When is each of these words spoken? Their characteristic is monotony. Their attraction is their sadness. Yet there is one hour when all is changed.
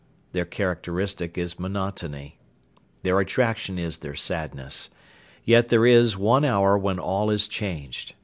Their 0.31 0.45
characteristic 0.45 1.37
is 1.37 1.59
monotony. 1.59 2.39
Their 3.03 3.19
attraction 3.19 3.77
is 3.77 3.99
their 3.99 4.15
sadness. 4.15 4.89
Yet 5.45 5.67
there 5.67 5.85
is 5.85 6.17
one 6.17 6.43
hour 6.43 6.75
when 6.75 6.97
all 6.97 7.29
is 7.29 7.47
changed. 7.47 8.15